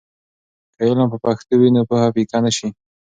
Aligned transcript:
که 0.75 0.79
علم 0.87 1.01
په 1.13 1.17
پښتو 1.25 1.53
وي، 1.59 1.69
نو 1.75 1.81
پوهه 1.89 2.09
پیکه 2.15 2.37
نه 2.45 2.51
شي. 2.57 2.69